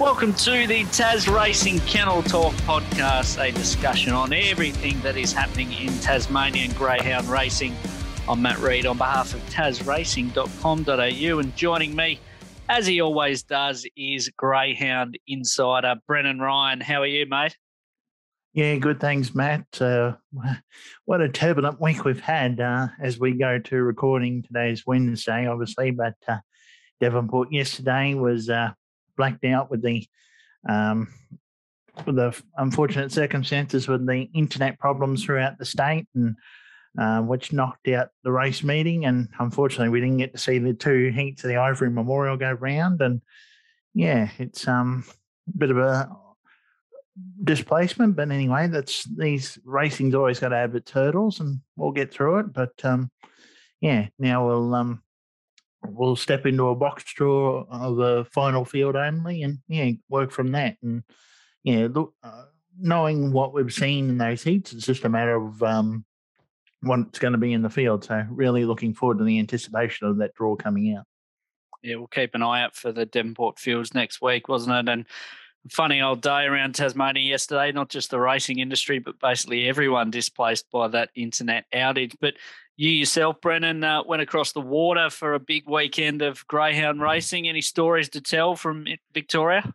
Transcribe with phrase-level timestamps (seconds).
[0.00, 5.70] Welcome to the Tas Racing Kennel Talk podcast, a discussion on everything that is happening
[5.74, 7.76] in Tasmanian greyhound racing.
[8.26, 12.18] I'm Matt Reid on behalf of tasracing.com.au, and joining me,
[12.70, 16.80] as he always does, is Greyhound Insider Brennan Ryan.
[16.80, 17.54] How are you, mate?
[18.54, 19.00] Yeah, good.
[19.00, 19.66] Thanks, Matt.
[19.82, 20.14] Uh,
[21.04, 25.90] what a turbulent week we've had uh, as we go to recording today's Wednesday, obviously.
[25.90, 26.38] But uh,
[27.02, 28.70] Devonport yesterday was uh,
[29.20, 30.06] blacked out with the
[30.66, 31.08] um,
[32.06, 36.36] with the unfortunate circumstances with the internet problems throughout the state, and
[36.98, 39.04] uh, which knocked out the race meeting.
[39.04, 42.52] And unfortunately, we didn't get to see the two heats of the Ivory Memorial go
[42.52, 43.02] round.
[43.02, 43.20] And
[43.92, 45.04] yeah, it's um,
[45.54, 46.08] a bit of a
[47.44, 48.16] displacement.
[48.16, 52.38] But anyway, that's these racing's always got to have its hurdles, and we'll get through
[52.38, 52.54] it.
[52.54, 53.10] But um,
[53.82, 55.02] yeah, now we'll um,
[55.86, 60.52] we'll step into a box draw of a final field only, and yeah, work from
[60.52, 60.76] that.
[60.82, 61.02] And
[61.64, 62.44] yeah, look, uh,
[62.78, 66.04] knowing what we've seen in those heats, it's just a matter of um,
[66.82, 68.04] what's going to be in the field.
[68.04, 71.04] So really looking forward to the anticipation of that draw coming out.
[71.82, 74.92] Yeah, we'll keep an eye out for the Devonport Fields next week, wasn't it?
[74.92, 75.06] And
[75.70, 80.70] funny old day around Tasmania yesterday, not just the racing industry, but basically everyone displaced
[80.70, 82.14] by that internet outage.
[82.20, 82.34] But
[82.76, 87.46] you yourself, Brennan, uh, went across the water for a big weekend of greyhound racing.
[87.46, 89.74] Any stories to tell from Victoria?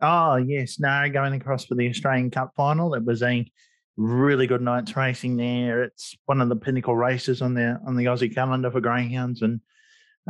[0.00, 0.80] Oh, yes.
[0.80, 2.94] No, going across for the Australian Cup final.
[2.94, 3.46] It was a
[3.98, 5.82] really good night's racing there.
[5.82, 9.60] It's one of the pinnacle races on the on the Aussie calendar for greyhounds, and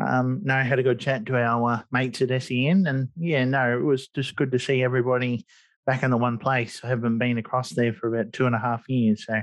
[0.06, 3.44] um, no, I had a good chat to our uh, mates at SEN, and yeah,
[3.44, 5.44] no, it was just good to see everybody
[5.86, 6.80] back in the one place.
[6.82, 9.42] I haven't been across there for about two and a half years, so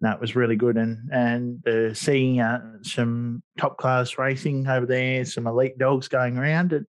[0.00, 4.86] no, it was really good, and and uh, seeing uh, some top class racing over
[4.86, 6.72] there, some elite dogs going around.
[6.72, 6.86] It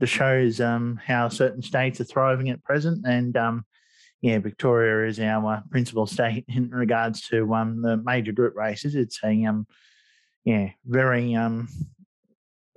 [0.00, 3.64] just shows um, how certain states are thriving at present, and um,
[4.20, 8.94] yeah, Victoria is our principal state in regards to um, the major group races.
[8.94, 9.66] It's a um,
[10.44, 11.68] yeah, very um,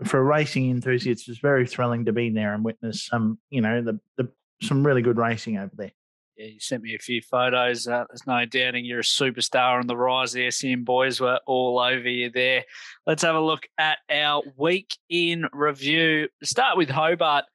[0.08, 4.00] for racing enthusiasts, it's very thrilling to be there and witness some, you know, the,
[4.18, 4.30] the
[4.62, 5.91] some really good racing over there.
[6.38, 7.88] Yeah, you sent me a few photos.
[7.88, 10.31] Uh, there's no doubting you're a superstar on the rise.
[10.31, 12.63] The SEN boys were all over you there.
[13.06, 16.30] Let's have a look at our week in review.
[16.42, 17.46] Start with Hobart.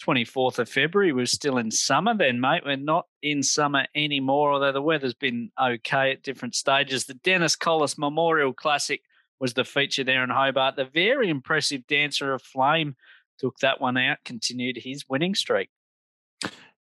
[0.00, 1.12] 24th of February.
[1.12, 2.62] We're still in summer then, mate.
[2.64, 7.04] We're not in summer anymore, although the weather's been okay at different stages.
[7.04, 9.02] The Dennis Collis Memorial Classic
[9.40, 10.76] was the feature there in Hobart.
[10.76, 12.94] The very impressive Dancer of Flame
[13.38, 15.70] took that one out, continued his winning streak.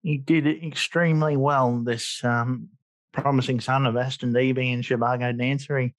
[0.03, 1.79] He did extremely well.
[1.79, 2.71] This um,
[3.13, 5.79] promising son of Aston Dee Bee and Shibago Dancer.
[5.79, 5.95] He,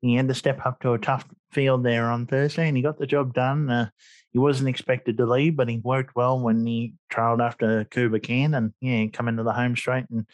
[0.00, 2.98] he had to step up to a tough field there on Thursday, and he got
[2.98, 3.68] the job done.
[3.68, 3.90] Uh,
[4.32, 8.54] he wasn't expected to lead, but he worked well when he trailed after Kuba Can
[8.54, 10.26] and yeah, come into the home straight and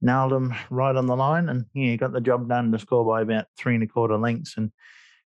[0.00, 1.48] nailed him right on the line.
[1.48, 4.56] And yeah, got the job done to score by about three and a quarter lengths.
[4.56, 4.72] And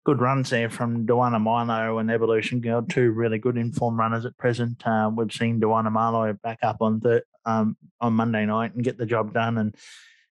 [0.03, 4.37] good runs there from Duana Milo and Evolution Girl, two really good informed runners at
[4.37, 4.85] present.
[4.85, 8.97] Uh, we've seen Duana Milo back up on the um, on Monday night and get
[8.97, 9.75] the job done, and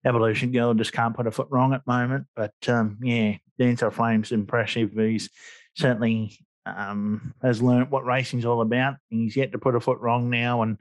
[0.04, 2.26] Evolution Girl just can't put a foot wrong at the moment.
[2.34, 4.92] But um, yeah, Dancer Flame's impressive.
[4.92, 5.30] He's
[5.74, 8.96] certainly um, has learnt what racing's all about.
[9.08, 10.78] He's yet to put a foot wrong now, and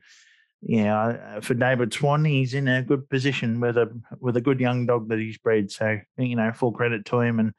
[0.61, 3.89] yeah, for David Swan, he's in a good position with a
[4.19, 5.71] with a good young dog that he's bred.
[5.71, 7.53] So you know, full credit to him, and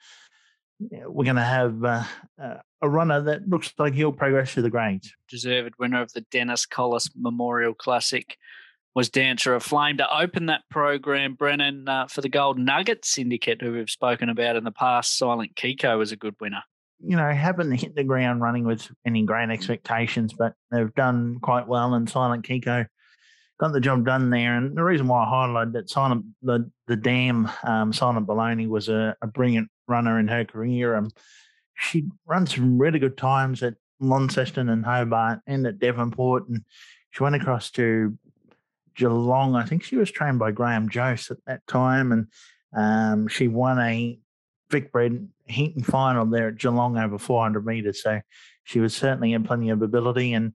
[0.81, 2.05] we're going to have uh,
[2.83, 5.15] a runner that looks like he'll progress through the grades.
[5.28, 8.37] Deserved winner of the Dennis Collis Memorial Classic
[8.94, 11.34] was Dancer of Flame to open that program.
[11.34, 15.16] Brennan uh, for the Gold Nugget Syndicate, who we've spoken about in the past.
[15.16, 16.62] Silent Kiko was a good winner.
[17.03, 21.66] You know, haven't hit the ground running with any great expectations, but they've done quite
[21.66, 21.94] well.
[21.94, 22.87] And Silent Kiko
[23.59, 24.56] got the job done there.
[24.56, 28.89] And the reason why I highlighted that Silent the the dam um, Silent Baloney was
[28.89, 30.97] a, a brilliant runner in her career.
[30.97, 31.10] Um,
[31.77, 36.48] she runs some really good times at Launceston and Hobart and at Devonport.
[36.48, 36.65] And
[37.10, 38.19] she went across to
[38.95, 39.54] Geelong.
[39.54, 42.13] I think she was trained by Graham Jose at that time.
[42.13, 42.27] And
[42.77, 44.19] um, she won a
[44.71, 48.02] Vic Bred Heaton final there at Geelong over 400 metres.
[48.02, 48.20] So
[48.64, 50.32] she was certainly in plenty of ability.
[50.32, 50.52] And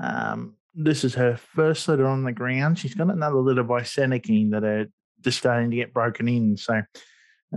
[0.00, 2.78] um, this is her first litter on the ground.
[2.78, 4.86] She's got another litter by Seneca that are
[5.22, 6.56] just starting to get broken in.
[6.56, 6.82] So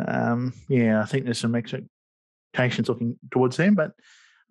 [0.08, 3.76] um, yeah, I think there's some expectations looking towards them.
[3.76, 3.92] But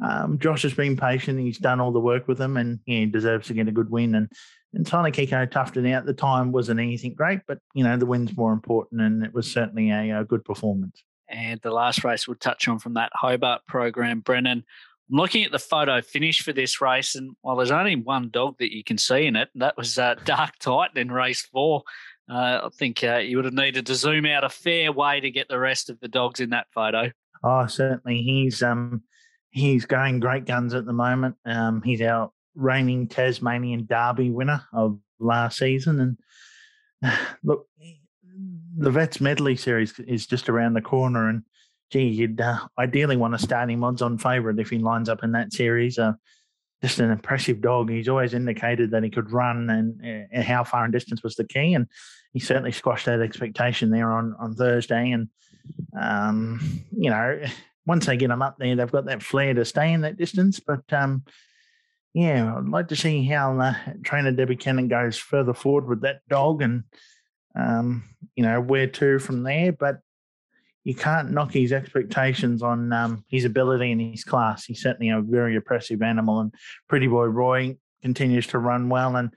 [0.02, 1.40] um, Josh has been patient.
[1.40, 3.90] He's done all the work with them, and yeah, he deserves to get a good
[3.90, 4.14] win.
[4.14, 4.31] And
[4.75, 6.05] and Tiny Kiko toughed it out.
[6.05, 9.50] The time wasn't anything great, but you know the win's more important, and it was
[9.50, 11.02] certainly a, a good performance.
[11.29, 14.65] And the last race we'll touch on from that Hobart program, Brennan,
[15.11, 18.57] I'm looking at the photo finish for this race, and while there's only one dog
[18.59, 21.83] that you can see in it, and that was uh, Dark Titan in race four.
[22.31, 25.31] Uh, I think uh, you would have needed to zoom out a fair way to
[25.31, 27.11] get the rest of the dogs in that photo.
[27.43, 28.21] Oh, certainly.
[28.23, 29.03] He's um,
[29.51, 31.37] he's going great guns at the moment.
[31.47, 36.19] Um, he's our reigning Tasmanian Derby winner of last season,
[37.03, 37.67] and look,
[38.79, 41.43] the Vets Medley Series is just around the corner, and
[41.91, 45.25] gee, you'd uh, ideally want to start him odds on favourite if he lines up
[45.25, 45.99] in that series.
[45.99, 46.13] Uh,
[46.81, 47.91] just an impressive dog.
[47.91, 51.45] He's always indicated that he could run, and, and how far and distance was the
[51.45, 51.89] key, and
[52.33, 55.11] he certainly squashed that expectation there on on Thursday.
[55.11, 55.29] And
[56.01, 56.61] um,
[56.97, 57.43] you know,
[57.85, 60.61] once they get him up there, they've got that flair to stay in that distance.
[60.61, 61.25] But um,
[62.15, 63.75] yeah, I'd like to see how uh,
[64.05, 66.85] trainer Debbie Cannon goes further forward with that dog, and
[67.55, 68.05] um,
[68.35, 69.73] you know where to from there.
[69.73, 70.00] But
[70.85, 74.65] you can't knock his expectations on um, his ability and his class.
[74.65, 76.55] He's certainly a very impressive animal, and
[76.89, 79.31] Pretty Boy Roy continues to run well, and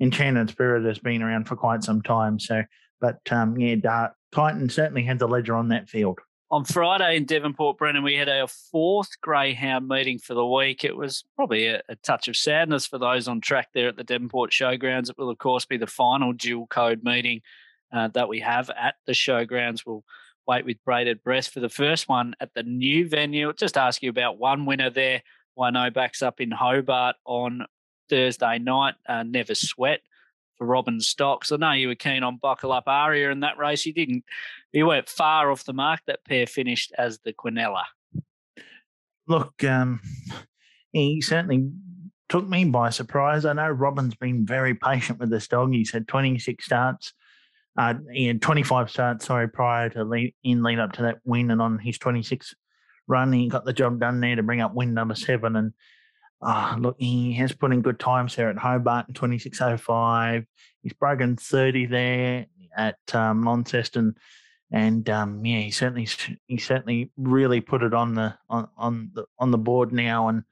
[0.00, 2.38] Enchanted Spirit has been around for quite some time.
[2.38, 2.62] So,
[3.00, 6.18] but um, yeah, Dark Titan certainly had the ledger on that field.
[6.50, 10.82] On Friday in Devonport, Brennan, we had our fourth greyhound meeting for the week.
[10.82, 14.04] It was probably a, a, touch of sadness for those on track there at the
[14.04, 15.10] Devonport Showgrounds.
[15.10, 17.42] It will, of course, be the final dual code meeting
[17.92, 19.84] uh, that we have at the showgrounds.
[19.84, 20.04] We'll
[20.46, 23.52] wait with braided breath for the first one at the new venue.
[23.52, 25.22] Just ask you about one winner there.
[25.58, 27.66] Wino backs up in Hobart on
[28.08, 28.94] Thursday night.
[29.06, 30.00] Uh, Never Sweat
[30.58, 31.52] for Robin Stocks.
[31.52, 33.86] I know you were keen on Buckle Up Aria in that race.
[33.86, 34.24] You didn't.
[34.72, 36.00] You weren't far off the mark.
[36.06, 37.84] That pair finished as the Quinella.
[39.26, 40.00] Look, um,
[40.92, 41.70] he certainly
[42.28, 43.44] took me by surprise.
[43.44, 45.72] I know Robin's been very patient with this dog.
[45.72, 47.14] He's had 26 starts
[47.78, 51.52] uh, he had 25 starts, sorry, prior to lead, in lead up to that win,
[51.52, 52.54] and on his 26th
[53.06, 55.54] run, he got the job done there to bring up win number seven.
[55.54, 55.72] And
[56.40, 60.46] uh, look, he has put in good times there at Hobart in 26.05.
[60.82, 62.46] He's broken 30 there
[62.76, 64.16] at um, Launceston,
[64.70, 66.06] and um, yeah, he certainly
[66.46, 70.28] he certainly really put it on the on on the on the board now.
[70.28, 70.44] And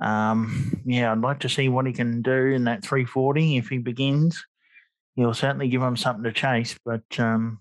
[0.00, 3.78] um, yeah, I'd like to see what he can do in that 340 if he
[3.78, 4.44] begins
[5.20, 6.78] he'll certainly give them something to chase.
[6.84, 7.58] But um,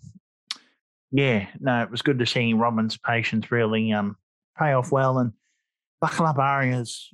[1.11, 4.15] yeah, no, it was good to see Robin's patience really um,
[4.57, 5.19] pay off well.
[5.19, 5.33] And
[5.99, 7.11] Buckle Up Arias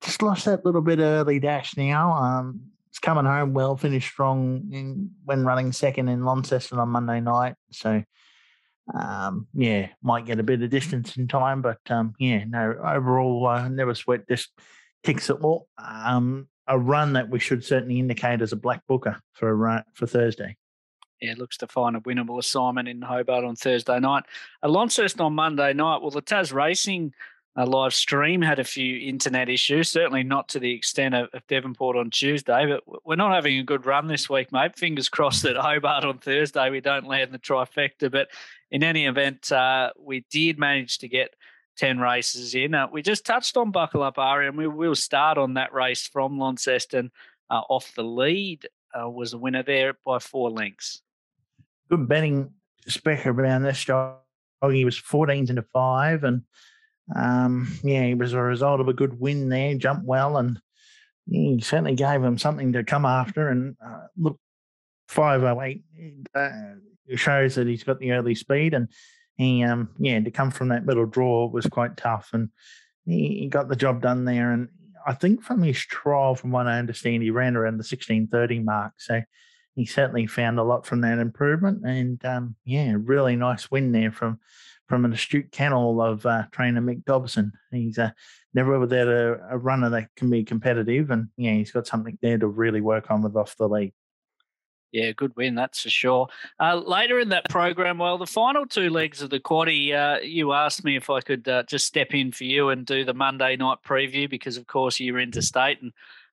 [0.00, 2.12] just lost that little bit early dash now.
[2.12, 7.20] Um, it's coming home well, finished strong in, when running second in Launceston on Monday
[7.20, 7.54] night.
[7.70, 8.02] So,
[8.98, 13.46] um, yeah, might get a bit of distance in time, but um, yeah, no, overall,
[13.46, 14.26] uh, never sweat.
[14.28, 14.50] Just
[15.04, 15.68] ticks it all.
[15.78, 19.84] Um, a run that we should certainly indicate as a black booker for a run,
[19.94, 20.56] for Thursday.
[21.20, 24.24] Yeah, looks to find a winnable assignment in Hobart on Thursday night.
[24.64, 26.00] Launceston on Monday night.
[26.00, 27.12] Well, the Tas Racing
[27.56, 31.46] uh, live stream had a few internet issues, certainly not to the extent of, of,
[31.48, 34.78] Devonport on Tuesday, but we're not having a good run this week, mate.
[34.78, 38.10] Fingers crossed that Hobart on Thursday we don't land the trifecta.
[38.10, 38.28] But
[38.70, 41.34] in any event, uh, we did manage to get
[41.76, 42.74] 10 races in.
[42.74, 46.06] Uh, we just touched on Buckle Up Aria, and we will start on that race
[46.06, 47.10] from Launceston
[47.50, 48.66] uh, off the lead.
[48.92, 51.02] Uh, was the winner there by four lengths.
[51.88, 52.52] Good betting
[52.86, 54.18] spec around this dog.
[54.68, 56.42] He was 14 into five, and
[57.14, 59.74] um, yeah, he was a result of a good win there.
[59.74, 60.60] Jumped well, and
[61.28, 63.48] he certainly gave him something to come after.
[63.48, 64.38] And uh, look,
[65.08, 65.82] 508
[66.34, 66.50] uh,
[67.16, 68.88] shows that he's got the early speed, and
[69.40, 72.50] he um yeah to come from that middle draw was quite tough and
[73.06, 74.68] he, he, got the job done there and
[75.06, 78.92] I think from his trial from what I understand he ran around the 1630 mark
[78.98, 79.22] so
[79.74, 84.12] he certainly found a lot from that improvement and um, yeah really nice win there
[84.12, 84.40] from
[84.90, 88.10] from an astute kennel of uh, trainer Mick Dobson he's uh,
[88.54, 92.36] never without a, a runner that can be competitive and yeah he's got something there
[92.38, 93.92] to really work on with off the lead
[94.92, 96.26] yeah, good win, that's for sure.
[96.58, 100.52] Uh, later in that program, well, the final two legs of the quaddy, uh, you
[100.52, 103.54] asked me if I could uh, just step in for you and do the Monday
[103.54, 105.80] night preview because, of course, you're interstate.
[105.80, 105.92] And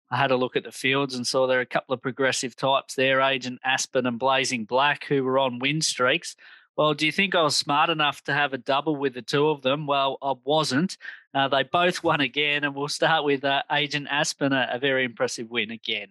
[0.09, 2.55] I had a look at the fields and saw there are a couple of progressive
[2.55, 6.35] types there, Agent Aspen and Blazing Black, who were on win streaks.
[6.77, 9.50] Well, do you think I was smart enough to have a double with the two
[9.50, 9.88] of them?
[9.88, 10.98] Well, I wasn't.
[11.34, 15.03] Uh, they both won again, and we'll start with uh, Agent Aspen, a, a very
[15.03, 16.10] impressive win again.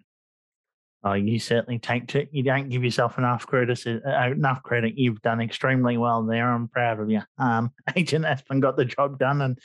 [1.04, 2.30] Oh, you certainly take it.
[2.32, 3.86] You don't give yourself enough credit.
[3.86, 4.98] Uh, enough credit.
[4.98, 6.50] You've done extremely well there.
[6.50, 7.22] I'm proud of you.
[7.38, 9.58] Um, Agent Aspen got the job done, and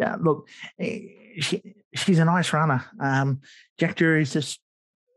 [0.00, 0.48] yeah, look,
[0.80, 0.98] eh,
[1.38, 2.84] she, she's a nice runner.
[2.98, 3.42] Um,
[3.78, 4.58] Jack Jury's just,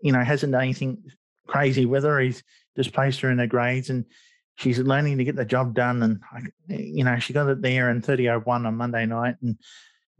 [0.04, 1.04] you know, hasn't done anything
[1.48, 2.20] crazy with her.
[2.20, 2.44] He's
[2.76, 4.06] just placed her in her grades, and
[4.56, 6.02] she's learning to get the job done.
[6.04, 9.58] And you know, she got it there in 30:01 on Monday night, and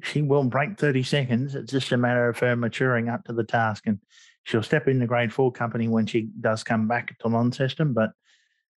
[0.04, 1.56] she will break 30 seconds.
[1.56, 3.88] It's just a matter of her maturing up to the task.
[3.88, 4.00] And
[4.44, 7.94] she'll step in the grade four company when she does come back to Launceston.
[7.94, 8.12] But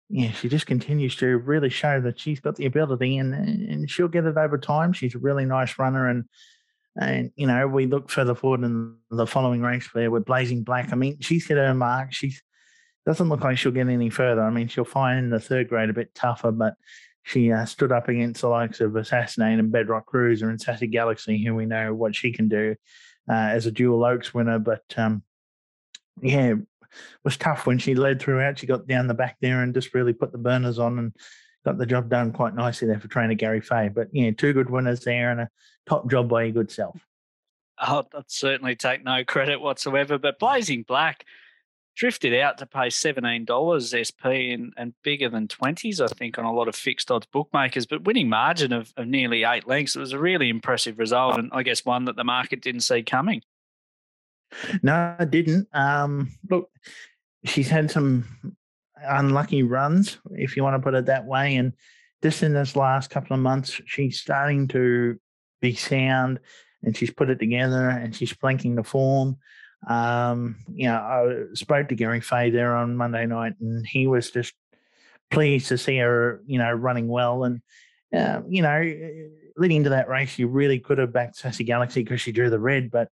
[0.08, 4.08] yeah, she just continues to really show that she's got the ability and, and she'll
[4.08, 4.92] get it over time.
[4.92, 6.08] She's a really nice runner.
[6.08, 6.24] And,
[7.00, 10.92] and you know, we look further forward in the following race there with Blazing Black.
[10.92, 12.12] I mean, she's hit her mark.
[12.12, 12.34] She
[13.06, 14.42] doesn't look like she'll get any further.
[14.42, 16.74] I mean, she'll find the third grade a bit tougher, but
[17.22, 21.42] she uh, stood up against the likes of Assassinate and Bedrock Cruiser and Sassy Galaxy,
[21.42, 22.74] who we know what she can do
[23.28, 24.58] uh, as a dual Oaks winner.
[24.58, 25.22] But um,
[26.20, 26.54] yeah,
[27.24, 28.58] was tough when she led throughout.
[28.58, 31.16] She got down the back there and just really put the burners on and
[31.64, 33.88] got the job done quite nicely there for trainer Gary Fay.
[33.88, 35.50] But yeah, two good winners there and a
[35.86, 37.00] top job by your good self.
[37.78, 40.18] I'll certainly take no credit whatsoever.
[40.18, 41.24] But Blazing Black
[41.96, 46.52] drifted out to pay $17 SP and, and bigger than 20s, I think, on a
[46.52, 49.96] lot of fixed odds bookmakers, but winning margin of, of nearly eight lengths.
[49.96, 53.02] It was a really impressive result, and I guess one that the market didn't see
[53.02, 53.42] coming.
[54.82, 55.68] No, I didn't.
[55.72, 56.70] Um, look,
[57.44, 58.24] she's had some
[59.02, 61.56] unlucky runs, if you want to put it that way.
[61.56, 61.72] And
[62.22, 65.18] just in this last couple of months, she's starting to
[65.60, 66.40] be sound
[66.82, 69.36] and she's put it together and she's flanking the form.
[69.86, 74.30] Um, you know, I spoke to Gary Fay there on Monday night, and he was
[74.30, 74.54] just
[75.30, 77.44] pleased to see her, you know, running well.
[77.44, 77.60] And
[78.14, 78.80] uh, you know,
[79.56, 82.58] leading into that race, you really could have backed Sassy Galaxy because she drew the
[82.58, 83.08] red, but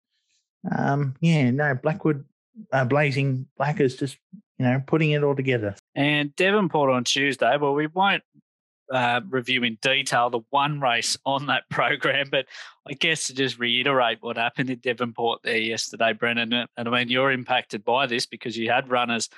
[0.76, 2.24] um, yeah, no, Blackwood
[2.72, 4.16] uh, Blazing Black is just
[4.58, 5.74] you know putting it all together.
[5.94, 7.56] And Devonport on Tuesday.
[7.56, 8.22] Well, we won't
[8.92, 12.46] uh, review in detail the one race on that program, but
[12.88, 17.08] I guess to just reiterate what happened in Devonport there yesterday, Brennan, and I mean
[17.08, 19.28] you're impacted by this because you had runners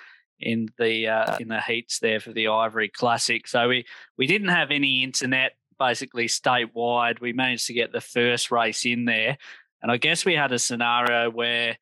[0.41, 3.47] in the uh, in the heats there for the Ivory Classic.
[3.47, 3.87] So we
[4.19, 7.21] we didn't have any internet basically statewide.
[7.21, 9.39] We managed to get the first race in there,
[9.83, 11.79] and I guess we had a scenario where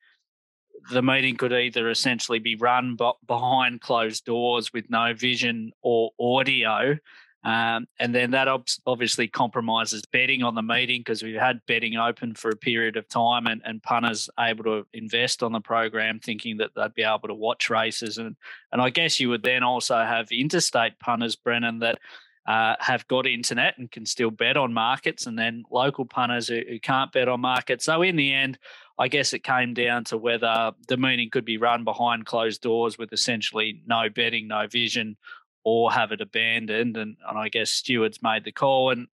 [0.91, 6.99] the meeting could either essentially be run behind closed doors with no vision or audio
[7.45, 8.49] um, and then that
[8.87, 13.07] obviously compromises betting on the meeting because we've had betting open for a period of
[13.09, 17.29] time and, and punters able to invest on the program thinking that they'd be able
[17.29, 18.17] to watch races.
[18.17, 18.37] And,
[18.73, 21.99] and I guess you would then also have interstate punters, Brennan, that
[22.47, 26.61] uh, have got internet and can still bet on markets, and then local punters who,
[26.67, 27.85] who can't bet on markets.
[27.85, 28.59] So in the end,
[28.99, 32.97] I guess it came down to whether the meeting could be run behind closed doors
[32.97, 35.17] with essentially no betting, no vision,
[35.65, 36.97] or have it abandoned.
[36.97, 38.91] And, and I guess stewards made the call.
[38.91, 39.09] And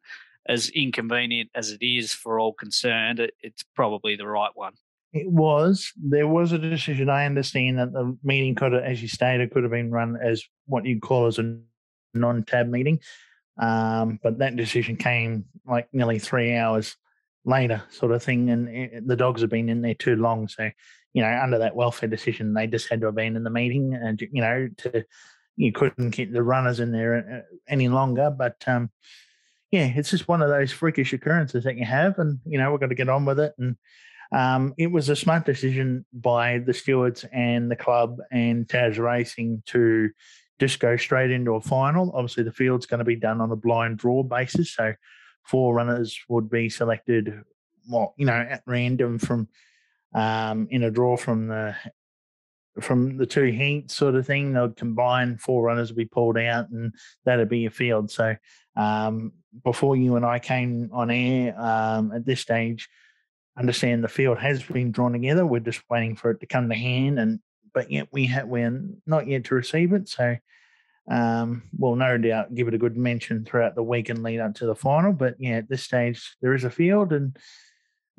[0.47, 4.73] as inconvenient as it is for all concerned, it, it's probably the right one.
[5.13, 5.91] It was.
[6.01, 7.09] There was a decision.
[7.09, 10.43] I understand that the meeting could have, as you stated, could have been run as
[10.67, 11.57] what you'd call as a
[12.13, 12.99] non-tab meeting.
[13.57, 16.95] Um, but that decision came like nearly three hours
[17.43, 18.49] later, sort of thing.
[18.49, 20.47] And it, the dogs have been in there too long.
[20.47, 20.71] So,
[21.13, 24.41] you know, under that welfare decision, they just had to abandon the meeting and, you
[24.41, 25.03] know, to
[25.55, 28.29] you couldn't keep the runners in there uh, any longer.
[28.29, 28.89] But um,
[29.71, 32.79] yeah, it's just one of those freakish occurrences that you have, and you know we've
[32.79, 33.53] got to get on with it.
[33.57, 33.75] And
[34.31, 39.63] um, it was a smart decision by the stewards and the club and Tas Racing
[39.67, 40.09] to
[40.59, 42.11] just go straight into a final.
[42.13, 44.93] Obviously, the field's going to be done on a blind draw basis, so
[45.43, 47.41] four runners would be selected,
[47.89, 49.47] well, you know, at random from
[50.13, 51.75] um, in a draw from the
[52.79, 54.53] from the two heats sort of thing.
[54.53, 56.93] They'll combine four runners will be pulled out, and
[57.25, 58.11] that'd be a field.
[58.11, 58.35] So
[58.75, 62.87] um, before you and I came on air, um, at this stage,
[63.57, 65.45] understand the field has been drawn together.
[65.45, 67.39] We're just waiting for it to come to hand, and
[67.73, 70.07] but yet we we're not yet to receive it.
[70.07, 70.37] So
[71.09, 74.55] um, we'll no doubt give it a good mention throughout the week and lead up
[74.55, 75.11] to the final.
[75.11, 77.37] But yeah, at this stage there is a field, and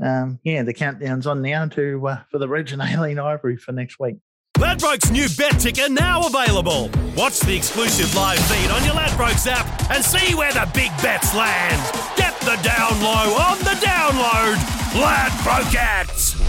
[0.03, 3.99] um, yeah, the countdown's on now to uh, for the Regina Aileen Ivory for next
[3.99, 4.17] week.
[4.63, 6.89] Ladbrokes new bet ticker now available.
[7.17, 11.35] Watch the exclusive live feed on your Ladbrokes app and see where the big bets
[11.35, 11.83] land.
[12.17, 14.55] Get the down low on the download.
[14.95, 16.41] Ladbrokes.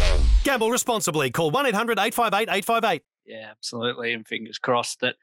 [0.43, 1.32] Gamble responsibly.
[1.32, 3.01] Call 1 800 858 858.
[3.25, 4.13] Yeah, absolutely.
[4.13, 5.15] And fingers crossed that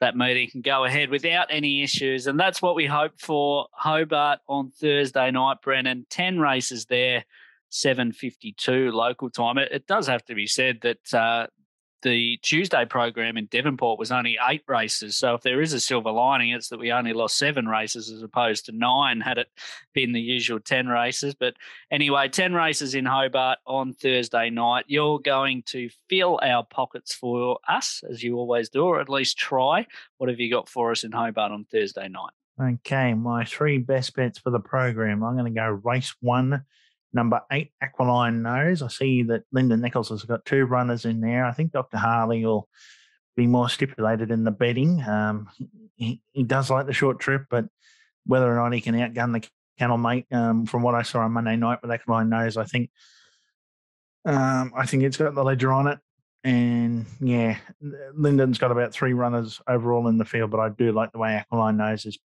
[0.00, 2.26] that meeting can go ahead without any issues.
[2.26, 6.04] And that's what we hope for Hobart on Thursday night, Brennan.
[6.10, 7.26] 10 races there.
[7.74, 9.58] 7.52 local time.
[9.58, 11.48] It, it, does have to be said that uh,
[12.04, 15.16] the Tuesday program in Devonport was only eight races.
[15.16, 18.22] So if there is a silver lining, it's that we only lost seven races as
[18.22, 19.48] opposed to nine had it
[19.94, 21.34] been the usual 10 races.
[21.34, 21.54] But
[21.90, 24.84] anyway, 10 races in Hobart on Thursday night.
[24.86, 29.38] You're going to fill our pockets for us, as you always do, or at least
[29.38, 29.86] try.
[30.18, 32.32] What have you got for us in Hobart on Thursday night?
[32.60, 35.24] Okay, my three best bets for the program.
[35.24, 36.64] I'm going to go race one,
[37.14, 38.82] number eight, Aquiline Nose.
[38.82, 41.44] I see that Lyndon Nichols has got two runners in there.
[41.44, 41.96] I think Dr.
[41.96, 42.68] Harley will
[43.36, 45.02] be more stipulated in the betting.
[45.02, 45.48] Um,
[45.96, 47.66] he, he does like the short trip, but
[48.26, 51.32] whether or not he can outgun the kennel mate, um, from what I saw on
[51.32, 52.90] Monday night with Aquiline Nose, I think
[54.26, 55.98] um, I think it's got the ledger on it.
[56.42, 57.56] And yeah,
[58.14, 61.34] Lyndon's got about three runners overall in the field, but I do like the way
[61.34, 62.18] Aquiline Nose is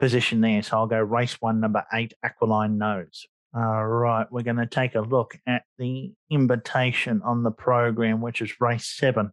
[0.00, 0.62] positioned there.
[0.62, 3.26] So I'll go race one, number eight, Aquiline Nose.
[3.54, 8.40] All right, we're going to take a look at the invitation on the program, which
[8.40, 9.30] is race seven.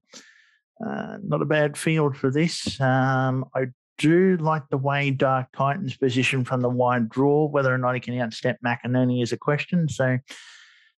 [0.86, 2.80] Uh, not a bad field for this.
[2.82, 7.48] Um, I do like the way Dark Titan's position from the wide draw.
[7.48, 9.88] Whether or not he can outstep McInerney is a question.
[9.88, 10.18] So,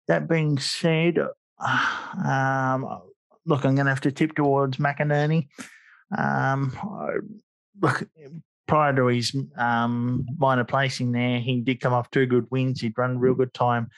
[0.08, 1.18] that being said,
[2.24, 3.02] um,
[3.44, 5.48] look, I'm going to have to tip towards McInerney.
[6.16, 6.72] Um,
[7.80, 8.08] look,
[8.70, 12.80] prior to his um, minor placing there, he did come off two good wins.
[12.80, 13.88] He'd run a real good time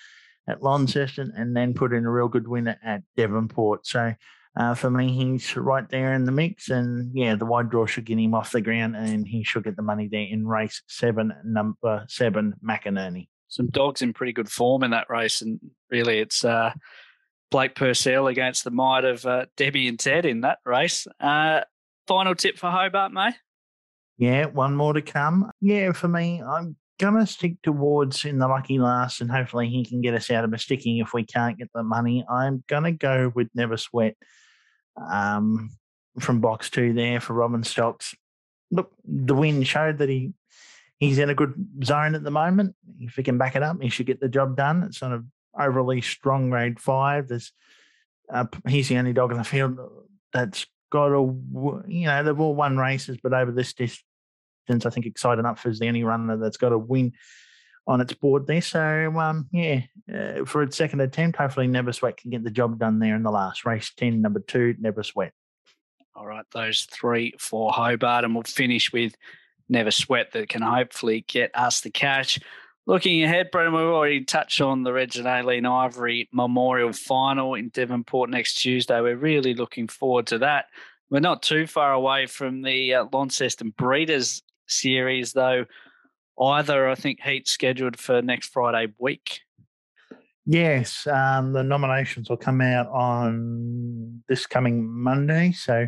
[0.48, 3.86] at Launceston and then put in a real good win at Devonport.
[3.86, 4.14] So,
[4.56, 6.70] uh, for me, he's right there in the mix.
[6.70, 9.76] And yeah, the wide draw should get him off the ground and he should get
[9.76, 13.28] the money there in race seven, number seven, McInerney.
[13.48, 15.42] Some dogs in pretty good form in that race.
[15.42, 15.60] And
[15.90, 16.72] really, it's uh,
[17.50, 21.06] Blake Purcell against the might of uh, Debbie and Ted in that race.
[21.20, 21.60] Uh,
[22.06, 23.34] final tip for Hobart, mate?
[24.18, 25.50] Yeah, one more to come.
[25.60, 29.84] Yeah, for me, I'm going to stick towards in the lucky last, and hopefully he
[29.84, 32.24] can get us out of a sticking if we can't get the money.
[32.30, 34.16] I'm going to go with Never Sweat
[35.10, 35.70] um,
[36.20, 38.14] from box two there for Robin Stocks.
[38.70, 40.32] Look, the win showed that he
[40.98, 42.76] he's in a good zone at the moment.
[43.00, 44.84] If he can back it up, he should get the job done.
[44.84, 45.24] It's sort of
[45.58, 47.28] overly strong grade five.
[47.28, 47.52] There's
[48.32, 49.78] uh, he's the only dog in the field
[50.32, 51.22] that's got a
[51.88, 54.04] you know they've all won races, but over this distance,
[54.68, 57.12] I think Excited Enough is the only runner that's got a win
[57.86, 58.60] on its board there.
[58.60, 59.80] So um, yeah,
[60.14, 63.22] uh, for its second attempt, hopefully Never Sweat can get the job done there in
[63.22, 63.90] the last race.
[63.96, 65.32] Ten, number two, Never Sweat.
[66.14, 69.14] All right, those three for Hobart, and we'll finish with
[69.70, 72.38] Never Sweat that can hopefully get us the cash.
[72.84, 78.28] Looking ahead, Brendan, we've already touched on the Reginald Aileen Ivory Memorial Final in Devonport
[78.28, 79.00] next Tuesday.
[79.00, 80.66] We're really looking forward to that.
[81.08, 85.66] We're not too far away from the uh, Launceston Breeders Series, though
[86.40, 89.40] either, I think, heat scheduled for next Friday week.
[90.44, 95.52] Yes, um, the nominations will come out on this coming Monday.
[95.52, 95.86] So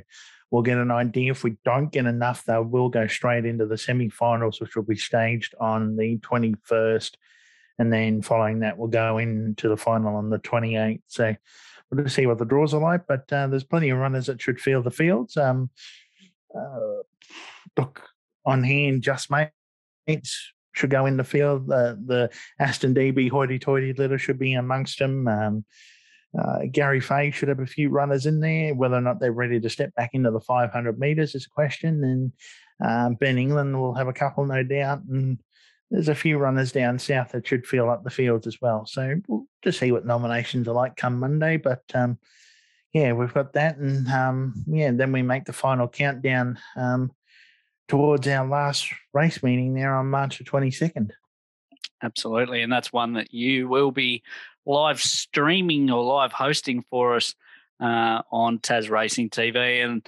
[0.55, 1.33] we'll get an idea.
[1.33, 4.85] If we don't get enough, they will go straight into the semi finals, which will
[4.85, 7.11] be staged on the 21st.
[7.81, 11.01] And then following that, we'll go into the final on the 28th.
[11.09, 11.35] So
[11.91, 13.09] we'll just see what the draws are like.
[13.09, 15.37] But uh, there's plenty of runners that should field the fields.
[15.37, 15.71] Um,
[16.57, 17.03] uh,
[17.77, 18.09] look,
[18.47, 19.51] on hand, just mate
[20.73, 21.67] should go in the field.
[21.67, 25.27] The the Aston Dee Bee hoity toity litter should be amongst them.
[25.27, 25.65] Um,
[26.39, 28.75] uh, Gary Fay should have a few runners in there.
[28.75, 32.03] Whether or not they're ready to step back into the 500 metres is a question.
[32.05, 32.33] And
[32.85, 35.03] um, Ben England will have a couple, no doubt.
[35.09, 35.39] And
[35.91, 38.85] there's a few runners down south that should fill up the fields as well.
[38.87, 41.57] So we'll just see what nominations are like come Monday.
[41.57, 42.19] But um,
[42.93, 43.77] yeah, we've got that.
[43.77, 47.13] And um, yeah, then we make the final countdown um,
[47.87, 51.11] towards our last race meeting there on March the 22nd.
[52.03, 52.63] Absolutely.
[52.63, 54.23] And that's one that you will be
[54.67, 57.35] live streaming or live hosting for us
[57.81, 59.85] uh, on Tas Racing TV.
[59.85, 60.07] And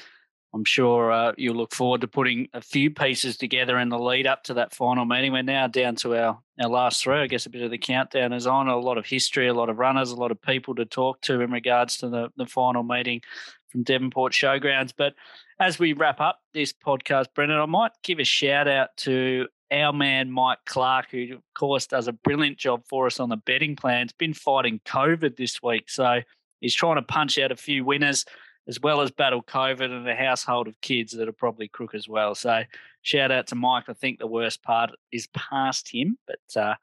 [0.55, 4.27] I'm sure uh, you'll look forward to putting a few pieces together in the lead
[4.27, 5.33] up to that final meeting.
[5.33, 7.19] We're now down to our, our last three.
[7.19, 8.69] I guess a bit of the countdown is on.
[8.69, 11.41] A lot of history, a lot of runners, a lot of people to talk to
[11.41, 13.21] in regards to the, the final meeting
[13.69, 14.95] from Devonport Showgrounds.
[14.97, 15.15] But
[15.61, 19.93] as we wrap up this podcast, Brendan, I might give a shout out to our
[19.93, 23.77] man Mike Clark, who of course does a brilliant job for us on the betting
[23.77, 24.13] plans.
[24.13, 26.21] Been fighting COVID this week, so
[26.61, 28.25] he's trying to punch out a few winners
[28.69, 32.09] as well as battle COVID and a household of kids that are probably crook as
[32.09, 32.35] well.
[32.35, 32.63] So
[33.03, 33.85] shout out to Mike.
[33.89, 36.75] I think the worst part is past him, but uh,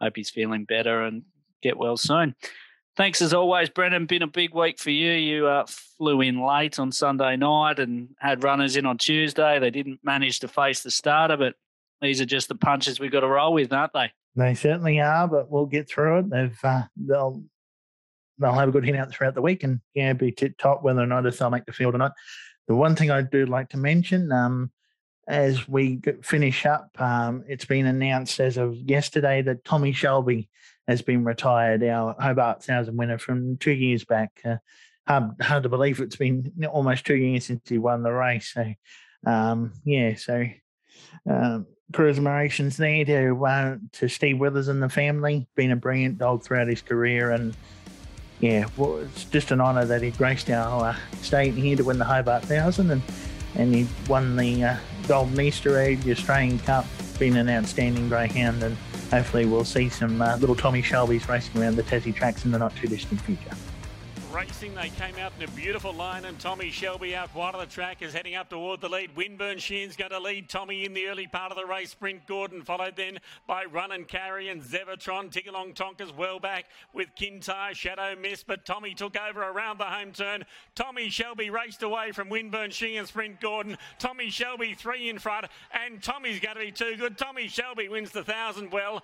[0.00, 1.24] hope he's feeling better and
[1.62, 2.34] get well soon.
[2.96, 4.06] Thanks as always, Brendan.
[4.06, 5.12] Been a big week for you.
[5.12, 9.58] You uh, flew in late on Sunday night and had runners in on Tuesday.
[9.60, 11.54] They didn't manage to face the starter, but
[12.00, 14.12] these are just the punches we've got to roll with, aren't they?
[14.36, 16.30] They certainly are, but we'll get through it.
[16.30, 17.42] They've uh, they'll
[18.38, 21.00] they'll have a good hit out throughout the week and yeah, be tip top whether
[21.00, 22.12] or not if they'll make the field or not.
[22.68, 24.70] The one thing I do like to mention, um,
[25.26, 30.48] as we finish up, um, it's been announced as of yesterday that Tommy Shelby
[30.86, 34.40] has been retired, our Hobart Thousand winner from two years back.
[34.44, 34.56] Uh,
[35.06, 38.52] hard, hard to believe it's been almost two years since he won the race.
[38.54, 38.72] So,
[39.26, 40.46] um, yeah, so
[41.28, 45.46] um, commiserations there to uh, to Steve Withers and the family.
[45.54, 47.56] Been a brilliant dog throughout his career, and
[48.40, 51.98] yeah, well, it's just an honour that he graced our uh, state here to win
[51.98, 53.02] the Hobart Thousand, and
[53.54, 56.84] and he won the uh, Golden Easter Egg, the Australian Cup.
[57.18, 58.76] Been an outstanding greyhound, and
[59.10, 62.58] hopefully we'll see some uh, little Tommy Shelbys racing around the Tassie tracks in the
[62.58, 63.56] not too distant future
[64.32, 64.74] racing.
[64.74, 68.02] They came out in a beautiful line, and Tommy Shelby out wide of the track
[68.02, 69.14] is heading up toward the lead.
[69.16, 71.90] Winburn Sheehan's going to lead Tommy in the early part of the race.
[71.90, 75.30] Sprint Gordon followed then by Run and Carry and Zevatron.
[75.30, 80.12] Tickalong Tonkas well back with Kintyre, Shadow Miss, but Tommy took over around the home
[80.12, 80.44] turn.
[80.74, 83.76] Tommy Shelby raced away from Winburn Sheehan, Sprint Gordon.
[83.98, 87.16] Tommy Shelby three in front, and Tommy's going to be too good.
[87.18, 89.02] Tommy Shelby wins the thousand well.